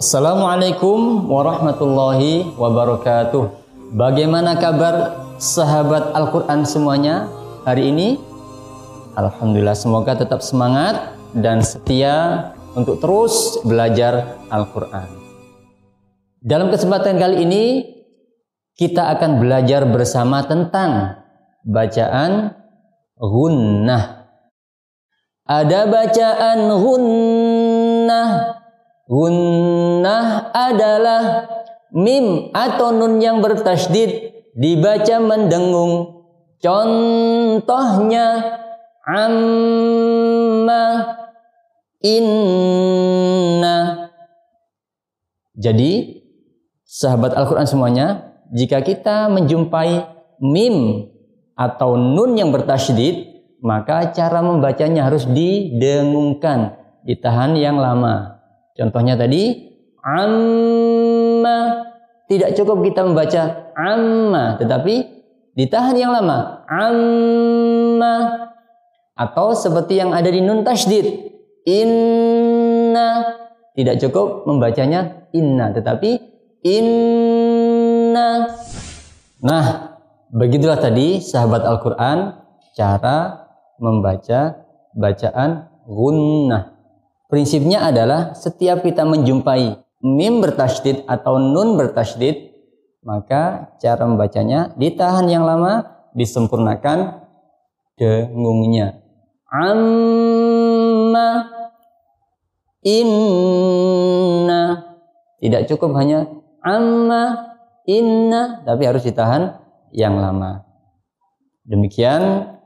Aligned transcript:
Assalamualaikum 0.00 1.28
warahmatullahi 1.28 2.56
wabarakatuh. 2.56 3.52
Bagaimana 3.92 4.56
kabar 4.56 5.28
sahabat 5.36 6.16
Al-Quran 6.16 6.64
semuanya 6.64 7.28
hari 7.68 7.92
ini? 7.92 8.16
Alhamdulillah 9.12 9.76
semoga 9.76 10.16
tetap 10.16 10.40
semangat 10.40 11.20
dan 11.36 11.60
setia 11.60 12.48
untuk 12.72 12.96
terus 12.96 13.60
belajar 13.60 14.40
Al-Quran. 14.48 15.04
Dalam 16.40 16.72
kesempatan 16.72 17.20
kali 17.20 17.44
ini 17.44 17.64
kita 18.80 19.04
akan 19.20 19.36
belajar 19.36 19.84
bersama 19.84 20.48
tentang 20.48 21.20
bacaan 21.60 22.56
gunnah. 23.20 24.32
Ada 25.44 25.84
bacaan 25.92 26.58
gunnah 26.72 27.59
Gunnah 29.10 30.54
adalah 30.54 31.50
mim 31.90 32.54
atau 32.54 32.94
nun 32.94 33.18
yang 33.18 33.42
bertasdid 33.42 34.30
dibaca 34.54 35.18
mendengung. 35.18 36.22
Contohnya 36.62 38.54
amma 39.02 41.18
inna. 41.98 43.78
Jadi 45.58 46.22
sahabat 46.86 47.34
Al-Quran 47.34 47.66
semuanya, 47.66 48.38
jika 48.54 48.78
kita 48.78 49.26
menjumpai 49.26 50.06
mim 50.38 51.10
atau 51.58 51.98
nun 51.98 52.38
yang 52.38 52.54
bertasdid, 52.54 53.42
maka 53.58 54.14
cara 54.14 54.38
membacanya 54.38 55.10
harus 55.10 55.26
didengungkan, 55.26 56.78
ditahan 57.02 57.58
yang 57.58 57.76
lama. 57.76 58.39
Contohnya 58.74 59.18
tadi 59.18 59.70
amma. 60.04 61.88
Tidak 62.30 62.54
cukup 62.54 62.86
kita 62.86 63.02
membaca 63.02 63.42
amma. 63.74 64.54
Tetapi 64.56 64.94
ditahan 65.58 65.96
yang 65.98 66.14
lama 66.14 66.62
amma. 66.70 68.16
Atau 69.18 69.52
seperti 69.52 69.98
yang 70.00 70.14
ada 70.14 70.30
di 70.30 70.40
nun 70.40 70.62
tasydid 70.62 71.06
inna. 71.66 73.36
Tidak 73.74 73.98
cukup 74.06 74.46
membacanya 74.46 75.28
inna. 75.34 75.74
Tetapi 75.74 76.10
inna. 76.64 78.30
Nah 79.42 79.66
begitulah 80.30 80.78
tadi 80.78 81.18
sahabat 81.18 81.66
Al-Qur'an 81.66 82.38
cara 82.78 83.48
membaca 83.82 84.62
bacaan 84.94 85.66
gunnah 85.88 86.79
Prinsipnya 87.30 87.86
adalah 87.86 88.34
setiap 88.34 88.82
kita 88.82 89.06
menjumpai 89.06 89.78
mim 90.02 90.42
bertasydid 90.42 91.06
atau 91.06 91.38
nun 91.38 91.78
bertasydid, 91.78 92.50
maka 93.06 93.70
cara 93.78 94.02
membacanya 94.02 94.74
ditahan 94.74 95.30
yang 95.30 95.46
lama, 95.46 95.86
disempurnakan 96.18 97.22
dengungnya. 97.94 98.98
Amma 99.46 101.46
inna 102.82 104.62
tidak 105.38 105.70
cukup 105.70 105.94
hanya 106.02 106.26
amma 106.66 107.54
inna 107.86 108.66
tapi 108.66 108.90
harus 108.90 109.06
ditahan 109.06 109.54
yang 109.94 110.18
lama. 110.18 110.66
Demikian 111.62 112.58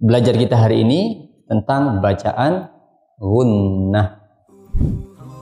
belajar 0.00 0.32
kita 0.32 0.56
hari 0.56 0.80
ini 0.80 1.28
tentang 1.44 2.00
bacaan 2.00 2.73
gunnah 3.20 4.08